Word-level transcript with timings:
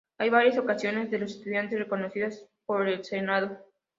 Hay 0.17 0.31
varias 0.31 0.57
asociaciones 0.57 1.11
de 1.11 1.19
los 1.19 1.29
estudiantes, 1.33 1.77
reconocidas 1.77 2.47
por 2.65 2.87
el 2.87 3.03
Senado. 3.05 3.59